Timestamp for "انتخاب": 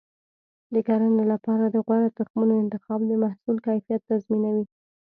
2.63-2.99